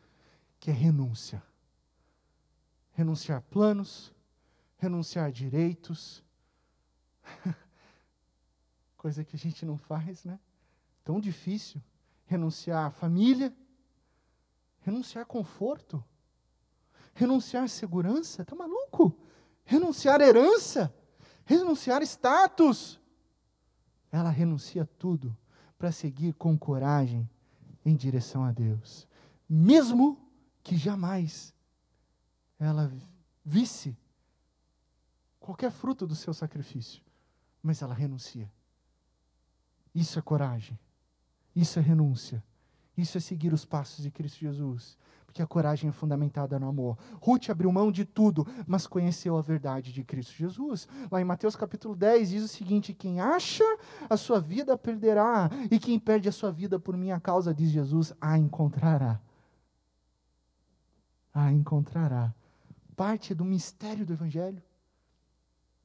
[0.57, 1.43] que é renúncia.
[2.93, 4.13] Renunciar planos,
[4.77, 6.23] renunciar direitos.
[8.95, 10.39] Coisa que a gente não faz, né?
[11.03, 11.81] Tão difícil.
[12.31, 13.53] Renunciar à família,
[14.79, 16.01] renunciar conforto,
[17.13, 18.45] renunciar segurança.
[18.45, 19.19] Tá maluco?
[19.65, 20.95] Renunciar herança,
[21.43, 23.01] renunciar status.
[24.09, 25.35] Ela renuncia tudo
[25.77, 27.29] para seguir com coragem
[27.83, 29.05] em direção a Deus,
[29.49, 30.17] mesmo
[30.63, 31.53] que jamais
[32.57, 32.89] ela
[33.43, 33.93] visse
[35.37, 37.03] qualquer fruto do seu sacrifício,
[37.61, 38.49] mas ela renuncia.
[39.93, 40.79] Isso é coragem,
[41.55, 42.43] isso é renúncia,
[42.97, 46.97] isso é seguir os passos de Cristo Jesus, porque a coragem é fundamentada no amor.
[47.21, 50.87] Ruth abriu mão de tudo, mas conheceu a verdade de Cristo Jesus.
[51.09, 53.63] Lá em Mateus capítulo 10 diz o seguinte: quem acha
[54.09, 58.13] a sua vida perderá, e quem perde a sua vida por minha causa, diz Jesus,
[58.19, 59.21] a encontrará.
[61.33, 62.33] A encontrará.
[62.95, 64.61] Parte do mistério do Evangelho.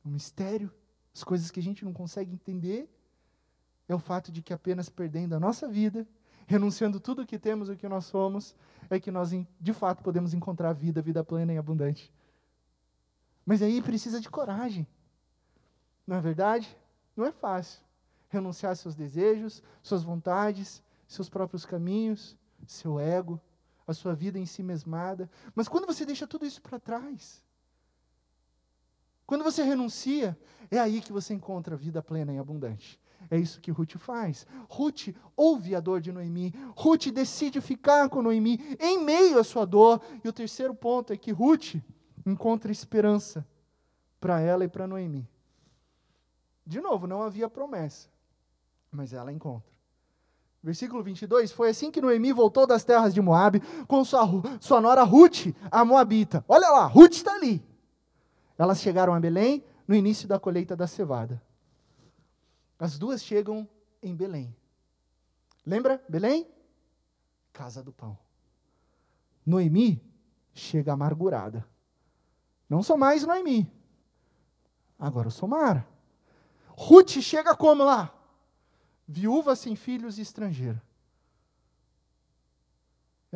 [0.05, 0.72] O mistério,
[1.14, 2.90] as coisas que a gente não consegue entender,
[3.88, 6.07] é o fato de que apenas perdendo a nossa vida,
[6.46, 8.55] renunciando tudo o que temos, o que nós somos,
[8.88, 12.12] é que nós de fato podemos encontrar vida, vida plena e abundante.
[13.44, 14.87] Mas aí precisa de coragem.
[16.07, 16.77] Não é verdade?
[17.16, 17.81] Não é fácil.
[18.29, 23.40] Renunciar seus desejos, suas vontades, seus próprios caminhos, seu ego,
[23.87, 25.31] a sua vida em si mesmada.
[25.55, 27.42] Mas quando você deixa tudo isso para trás,
[29.27, 30.38] quando você renuncia,
[30.70, 33.01] é aí que você encontra vida plena e abundante.
[33.31, 34.47] É isso que Ruth faz.
[34.69, 36.55] Ruth ouve a dor de Noemi.
[36.77, 40.01] Ruth decide ficar com Noemi em meio à sua dor.
[40.23, 41.77] E o terceiro ponto é que Ruth
[42.25, 43.47] encontra esperança
[44.21, 45.29] para ela e para Noemi.
[46.67, 48.09] De novo, não havia promessa,
[48.91, 49.77] mas ela encontra.
[50.62, 54.27] Versículo 22, foi assim que Noemi voltou das terras de Moabe com sua,
[54.61, 56.45] sua nora Ruth, a Moabita.
[56.49, 57.65] Olha lá, Ruth está ali.
[58.59, 61.41] Elas chegaram a Belém no início da colheita da cevada.
[62.79, 63.69] As duas chegam
[64.03, 64.55] em Belém.
[65.65, 66.47] Lembra Belém?
[67.53, 68.19] Casa do pão.
[69.45, 70.03] Noemi
[70.55, 71.67] chega amargurada.
[72.69, 73.71] Não sou mais Noemi.
[74.99, 75.87] Agora eu sou Mara.
[76.69, 78.12] Ruth chega como lá?
[79.09, 80.83] Viúva sem filhos e estrangeira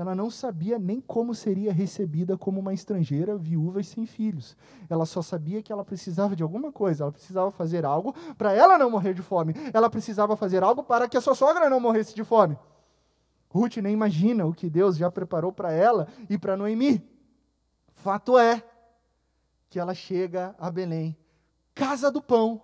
[0.01, 4.57] ela não sabia nem como seria recebida como uma estrangeira, viúva e sem filhos.
[4.89, 8.79] Ela só sabia que ela precisava de alguma coisa, ela precisava fazer algo para ela
[8.79, 9.55] não morrer de fome.
[9.75, 12.57] Ela precisava fazer algo para que a sua sogra não morresse de fome.
[13.51, 17.07] Ruth nem imagina o que Deus já preparou para ela e para Noemi.
[17.89, 18.65] Fato é
[19.69, 21.17] que ela chega a Belém,
[21.75, 22.63] casa do pão,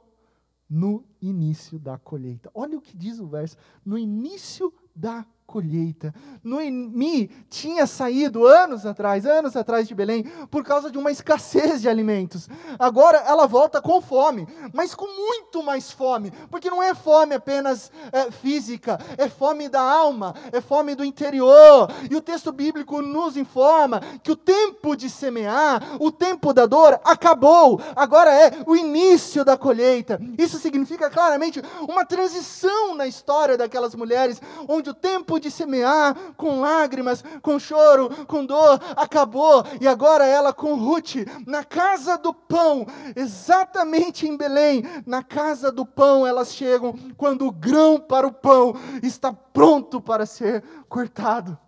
[0.68, 2.50] no início da colheita.
[2.54, 6.12] Olha o que diz o verso: no início da colheita.
[6.42, 11.88] Noemi tinha saído anos atrás, anos atrás de Belém, por causa de uma escassez de
[11.88, 12.48] alimentos.
[12.78, 17.90] Agora ela volta com fome, mas com muito mais fome, porque não é fome apenas
[18.12, 21.88] é, física, é fome da alma, é fome do interior.
[22.10, 27.00] E o texto bíblico nos informa que o tempo de semear, o tempo da dor
[27.04, 30.20] acabou, agora é o início da colheita.
[30.36, 36.60] Isso significa claramente uma transição na história daquelas mulheres, onde o tempo de semear com
[36.60, 39.64] lágrimas, com choro, com dor, acabou.
[39.80, 41.16] E agora ela com Ruth,
[41.46, 47.52] na casa do pão, exatamente em Belém, na casa do pão elas chegam quando o
[47.52, 51.58] grão para o pão está pronto para ser cortado.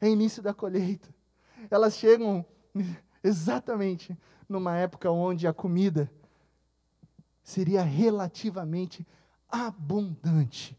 [0.00, 1.08] É início da colheita.
[1.70, 2.44] Elas chegam
[3.22, 4.16] exatamente
[4.48, 6.10] numa época onde a comida
[7.42, 9.06] seria relativamente
[9.48, 10.78] abundante.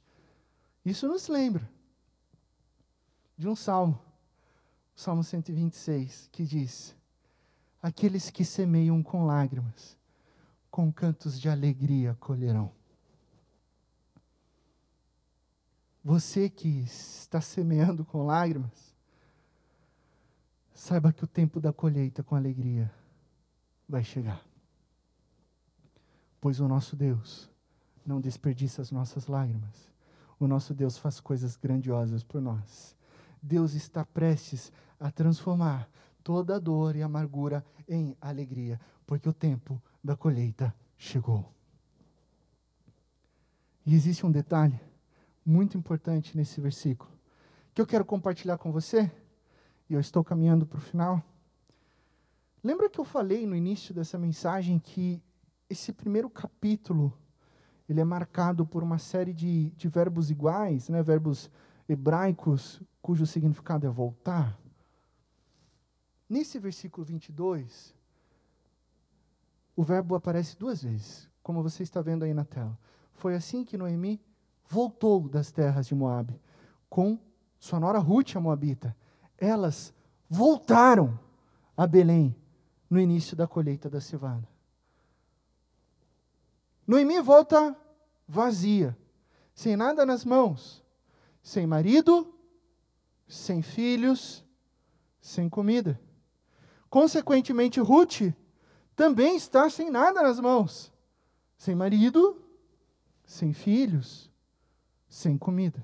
[0.85, 1.69] Isso nos lembra
[3.43, 3.99] de um salmo,
[4.95, 6.95] o Salmo 126, que diz:
[7.81, 9.97] aqueles que semeiam com lágrimas,
[10.71, 12.71] com cantos de alegria colherão.
[16.01, 18.95] Você que está semeando com lágrimas,
[20.73, 22.89] saiba que o tempo da colheita com alegria
[23.89, 24.41] vai chegar.
[26.39, 27.49] Pois o nosso Deus
[28.05, 29.91] não desperdiça as nossas lágrimas.
[30.39, 32.95] O nosso Deus faz coisas grandiosas por nós.
[33.43, 35.89] Deus está prestes a transformar
[36.23, 41.53] toda a dor e amargura em alegria, porque o tempo da colheita chegou.
[43.85, 44.79] E existe um detalhe
[45.45, 47.11] muito importante nesse versículo,
[47.73, 49.11] que eu quero compartilhar com você,
[49.89, 51.21] e eu estou caminhando para o final.
[52.63, 55.21] Lembra que eu falei no início dessa mensagem que
[55.69, 57.11] esse primeiro capítulo
[57.89, 61.51] ele é marcado por uma série de, de verbos iguais, né, verbos
[61.89, 64.57] hebraicos, cujo significado é voltar?
[66.27, 67.93] Nesse versículo 22,
[69.75, 72.79] o verbo aparece duas vezes, como você está vendo aí na tela.
[73.11, 74.21] Foi assim que Noemi
[74.65, 76.39] voltou das terras de Moabe
[76.89, 77.19] com
[77.59, 78.95] sua nora Ruth, a moabita.
[79.37, 79.93] Elas
[80.29, 81.19] voltaram
[81.75, 82.33] a Belém
[82.89, 84.47] no início da colheita da cevada.
[86.87, 87.75] Noemi volta
[88.25, 88.97] vazia,
[89.53, 90.81] sem nada nas mãos,
[91.41, 92.32] sem marido,
[93.27, 94.43] sem filhos,
[95.21, 95.99] sem comida.
[96.89, 98.33] Consequentemente, Ruth
[98.95, 100.93] também está sem nada nas mãos,
[101.57, 102.41] sem marido,
[103.25, 104.29] sem filhos,
[105.07, 105.83] sem comida.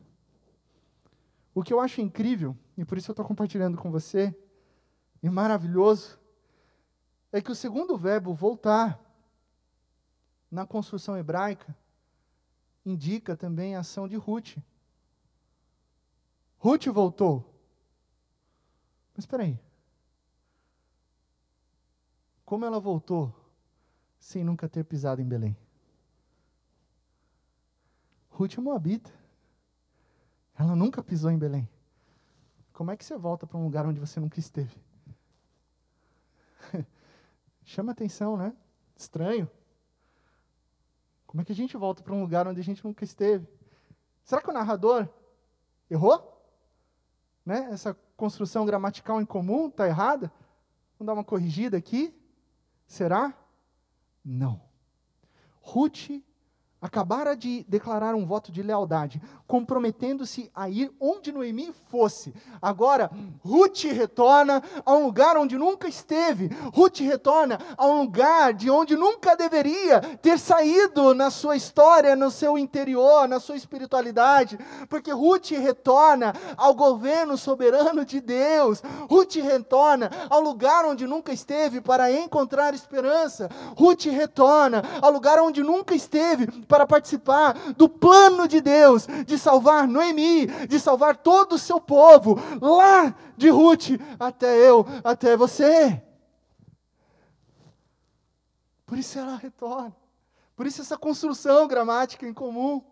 [1.54, 4.36] O que eu acho incrível, e por isso eu estou compartilhando com você,
[5.22, 6.20] e maravilhoso,
[7.32, 9.00] é que o segundo verbo, voltar,
[10.50, 11.76] na construção hebraica,
[12.86, 14.58] indica também a ação de Ruth.
[16.60, 17.46] Ruth voltou.
[19.14, 19.58] Mas espera aí.
[22.44, 23.34] Como ela voltou
[24.20, 25.56] sem nunca ter pisado em Belém?
[28.30, 29.12] Ruth é moabita.
[30.58, 31.68] Ela nunca pisou em Belém.
[32.74, 34.76] Como é que você volta para um lugar onde você nunca esteve?
[37.64, 38.54] Chama atenção, né?
[38.96, 39.50] Estranho.
[41.26, 43.48] Como é que a gente volta para um lugar onde a gente nunca esteve?
[44.24, 45.08] Será que o narrador
[45.90, 46.39] errou?
[47.46, 47.70] Né?
[47.72, 50.32] Essa construção gramatical em comum está errada?
[50.98, 52.14] Vamos dar uma corrigida aqui?
[52.86, 53.34] Será?
[54.24, 54.62] Não.
[55.62, 56.10] Ruth
[56.82, 62.34] acabara de declarar um voto de lealdade, comprometendo-se a ir onde Noemi fosse.
[62.62, 63.12] Agora,
[63.44, 66.50] Ruth retorna a um lugar onde nunca esteve.
[66.74, 72.32] Ruth retorna a um lugar de onde nunca deveria ter saído na sua história, no
[72.32, 74.58] seu interior, na sua espiritualidade,
[74.88, 78.82] porque Ruth retorna ao governo soberano de Deus.
[79.10, 83.50] Ruth retorna ao lugar onde nunca esteve para encontrar esperança.
[83.76, 89.88] Ruth retorna ao lugar onde nunca esteve para participar do plano de Deus de salvar
[89.88, 96.00] Noemi, de salvar todo o seu povo, lá de Ruth até eu, até você.
[98.86, 99.96] Por isso ela retorna.
[100.56, 102.84] Por isso essa construção gramática em comum,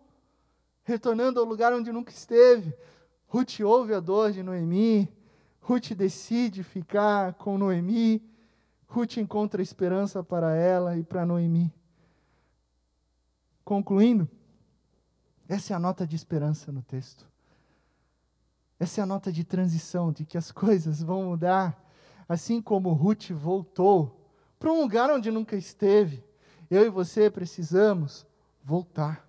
[0.82, 2.74] retornando ao lugar onde nunca esteve.
[3.28, 5.08] Ruth ouve a dor de Noemi,
[5.60, 8.28] Ruth decide ficar com Noemi,
[8.88, 11.77] Ruth encontra esperança para ela e para Noemi.
[13.68, 14.26] Concluindo,
[15.46, 17.28] essa é a nota de esperança no texto.
[18.80, 21.78] Essa é a nota de transição, de que as coisas vão mudar.
[22.26, 24.26] Assim como Ruth voltou
[24.58, 26.24] para um lugar onde nunca esteve,
[26.70, 28.26] eu e você precisamos
[28.64, 29.28] voltar.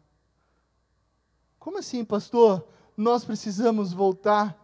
[1.59, 2.65] Como assim, pastor?
[2.95, 4.57] Nós precisamos voltar.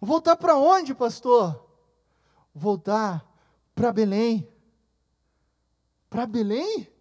[0.00, 1.60] Voltar para onde, pastor?
[2.54, 3.28] Voltar
[3.74, 4.48] para Belém.
[6.08, 6.94] Para Belém?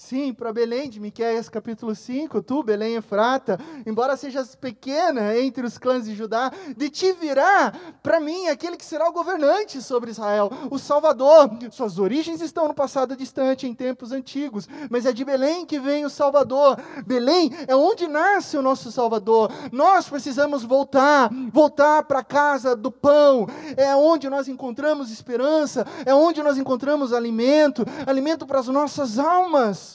[0.00, 5.76] Sim, para Belém, de Miqueias capítulo 5, tu, Belém Efrata, embora sejas pequena entre os
[5.76, 10.52] clãs de Judá, de ti virá para mim aquele que será o governante sobre Israel,
[10.70, 11.50] o Salvador.
[11.72, 16.04] Suas origens estão no passado distante, em tempos antigos, mas é de Belém que vem
[16.04, 16.78] o Salvador.
[17.04, 19.50] Belém é onde nasce o nosso Salvador.
[19.72, 23.48] Nós precisamos voltar, voltar para a casa do pão.
[23.76, 29.87] É onde nós encontramos esperança, é onde nós encontramos alimento, alimento para as nossas almas.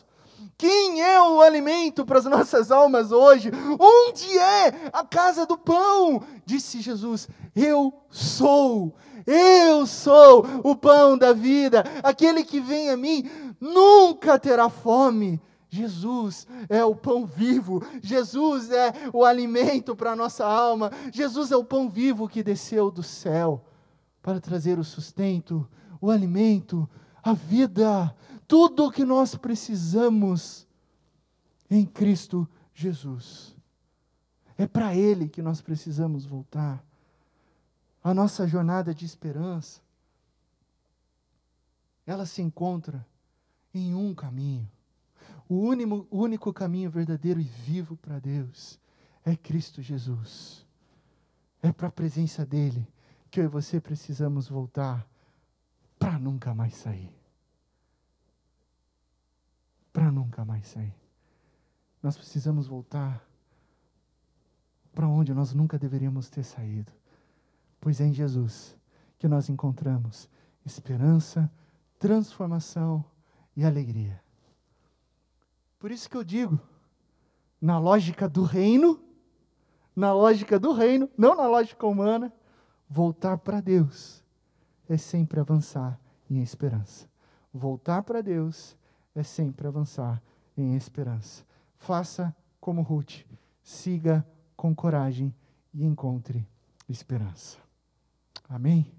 [0.58, 3.52] Quem é o alimento para as nossas almas hoje?
[3.80, 6.24] Onde é a casa do pão?
[6.46, 8.96] Disse Jesus: Eu sou.
[9.26, 11.84] Eu sou o pão da vida.
[12.04, 13.30] Aquele que vem a mim
[13.60, 15.42] nunca terá fome.
[15.70, 21.58] Jesus é o pão vivo, Jesus é o alimento para a nossa alma, Jesus é
[21.58, 23.66] o pão vivo que desceu do céu
[24.22, 25.68] para trazer o sustento,
[26.00, 26.88] o alimento,
[27.24, 28.16] a vida,
[28.48, 30.68] tudo o que nós precisamos
[31.70, 33.56] em Cristo Jesus.
[34.58, 36.84] É para Ele que nós precisamos voltar.
[38.04, 39.82] A nossa jornada de esperança,
[42.06, 43.06] ela se encontra
[43.74, 44.70] em um caminho.
[45.48, 48.80] O único, único caminho verdadeiro e vivo para Deus
[49.26, 50.66] é Cristo Jesus.
[51.62, 52.86] É para a presença dEle
[53.32, 55.08] que eu e você precisamos voltar
[55.98, 57.23] para nunca mais sair.
[59.94, 60.94] Para nunca mais sair.
[62.02, 63.26] Nós precisamos voltar
[64.94, 66.92] para onde nós nunca deveríamos ter saído.
[67.80, 68.76] Pois é em Jesus
[69.18, 70.28] que nós encontramos
[70.66, 71.50] esperança,
[71.98, 73.06] transformação
[73.56, 74.22] e alegria.
[75.80, 76.60] Por isso que eu digo,
[77.62, 79.02] na lógica do reino,
[79.96, 82.34] na lógica do reino, não na lógica humana,
[82.90, 84.24] voltar para Deus
[84.88, 87.10] é sempre avançar em esperança.
[87.54, 88.76] Voltar para Deus
[89.16, 90.22] é sempre avançar
[90.58, 91.44] em esperança.
[91.76, 93.26] Faça como Ruth,
[93.62, 95.34] siga com coragem
[95.74, 96.48] e encontre
[96.88, 97.58] esperança.
[98.48, 98.92] Amém?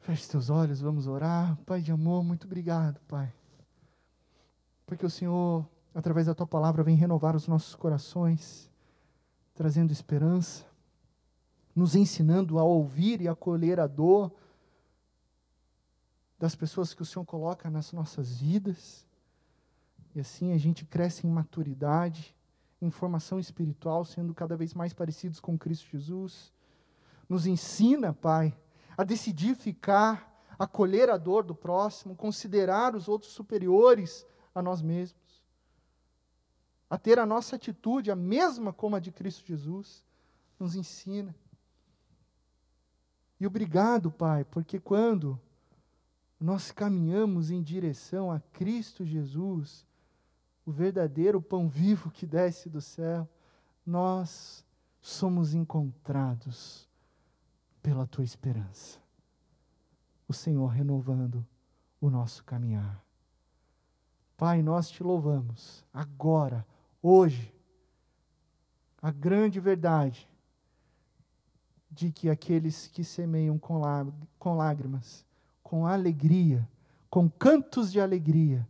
[0.00, 1.56] Feche seus olhos, vamos orar.
[1.66, 3.32] Pai de amor, muito obrigado, Pai.
[4.86, 8.70] Porque o Senhor, através da tua palavra, vem renovar os nossos corações,
[9.54, 10.64] trazendo esperança,
[11.74, 14.32] nos ensinando a ouvir e acolher a dor
[16.38, 19.06] das pessoas que o Senhor coloca nas nossas vidas.
[20.14, 22.34] E assim a gente cresce em maturidade,
[22.80, 26.52] em formação espiritual, sendo cada vez mais parecidos com Cristo Jesus.
[27.28, 28.56] Nos ensina, Pai,
[28.96, 34.24] a decidir ficar, acolher a dor do próximo, considerar os outros superiores
[34.54, 35.44] a nós mesmos,
[36.88, 40.04] a ter a nossa atitude a mesma como a de Cristo Jesus.
[40.58, 41.34] Nos ensina.
[43.38, 45.40] E obrigado, Pai, porque quando
[46.40, 49.84] nós caminhamos em direção a Cristo Jesus,
[50.64, 53.28] o verdadeiro pão vivo que desce do céu,
[53.84, 54.64] nós
[55.00, 56.88] somos encontrados
[57.82, 59.00] pela tua esperança.
[60.28, 61.44] O Senhor renovando
[62.00, 63.02] o nosso caminhar.
[64.36, 66.64] Pai, nós te louvamos agora,
[67.02, 67.52] hoje,
[69.02, 70.28] a grande verdade
[71.90, 73.80] de que aqueles que semeiam com,
[74.54, 75.24] lágrimas
[75.68, 76.66] com alegria,
[77.10, 78.66] com cantos de alegria,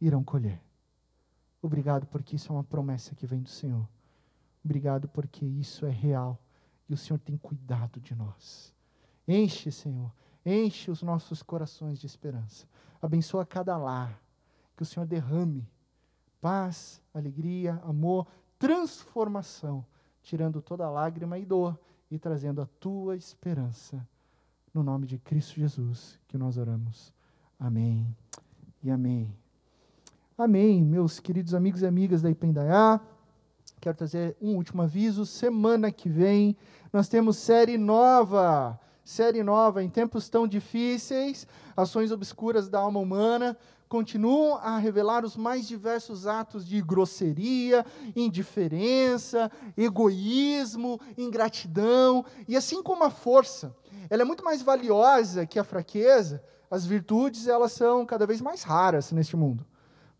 [0.00, 0.60] irão colher.
[1.62, 3.88] Obrigado porque isso é uma promessa que vem do Senhor.
[4.64, 6.36] Obrigado porque isso é real
[6.88, 8.74] e o Senhor tem cuidado de nós.
[9.26, 10.12] Enche, Senhor,
[10.44, 12.66] enche os nossos corações de esperança.
[13.00, 14.20] Abençoa cada lar,
[14.76, 15.64] que o Senhor derrame
[16.40, 18.26] paz, alegria, amor,
[18.58, 19.86] transformação,
[20.20, 21.78] tirando toda lágrima e dor
[22.10, 24.04] e trazendo a tua esperança
[24.72, 27.12] no nome de Cristo Jesus que nós oramos.
[27.58, 28.06] Amém
[28.82, 29.32] e amém.
[30.36, 33.00] Amém, meus queridos amigos e amigas da Ipendaiá.
[33.80, 35.26] Quero trazer um último aviso.
[35.26, 36.56] Semana que vem
[36.92, 38.78] nós temos série nova.
[39.04, 41.46] Série nova em tempos tão difíceis,
[41.76, 43.56] ações obscuras da alma humana
[43.92, 47.84] continuam a revelar os mais diversos atos de grosseria,
[48.16, 53.76] indiferença, egoísmo, ingratidão, e assim como a força,
[54.08, 58.62] ela é muito mais valiosa que a fraqueza, as virtudes elas são cada vez mais
[58.62, 59.66] raras neste mundo.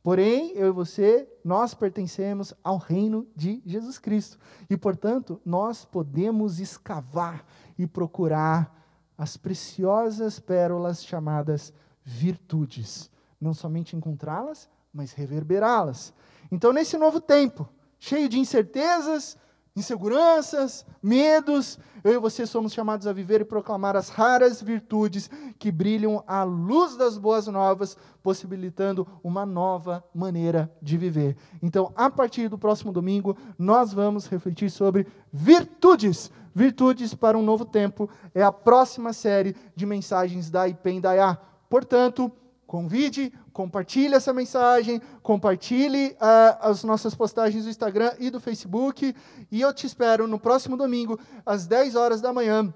[0.03, 4.39] Porém, eu e você, nós pertencemos ao reino de Jesus Cristo.
[4.69, 7.43] E, portanto, nós podemos escavar
[7.79, 8.77] e procurar
[9.17, 11.73] as preciosas pérolas chamadas
[12.05, 13.11] virtudes
[13.43, 16.15] não somente encontrá-las, mas reverberá-las.
[16.51, 17.69] Então, nesse novo tempo,
[17.99, 19.37] cheio de incertezas,
[19.75, 25.73] inseguranças, medos, eu e você somos chamados a viver e proclamar as raras virtudes que
[25.73, 31.37] brilham à luz das boas novas, possibilitando uma nova maneira de viver.
[31.61, 36.31] Então, a partir do próximo domingo, nós vamos refletir sobre virtudes.
[36.55, 41.39] Virtudes para um novo tempo é a próxima série de mensagens da Ipendaiá.
[41.71, 42.31] Portanto,
[42.73, 49.15] Convide, compartilhe essa mensagem, compartilhe uh, as nossas postagens do Instagram e do Facebook.
[49.51, 52.73] E eu te espero no próximo domingo, às 10 horas da manhã,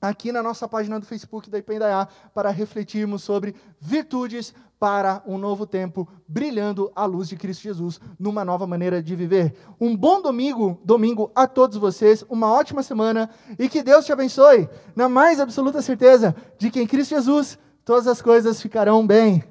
[0.00, 5.66] aqui na nossa página do Facebook da Ipendaiá, para refletirmos sobre virtudes para um novo
[5.66, 9.52] tempo, brilhando a luz de Cristo Jesus numa nova maneira de viver.
[9.80, 13.28] Um bom domingo, domingo a todos vocês, uma ótima semana
[13.58, 18.06] e que Deus te abençoe, na mais absoluta certeza de que em Cristo Jesus todas
[18.06, 19.44] as coisas ficarão bem.